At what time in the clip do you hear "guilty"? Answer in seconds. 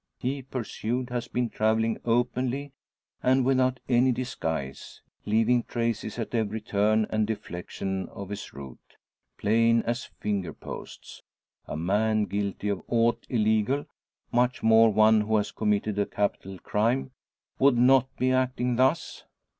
12.25-12.67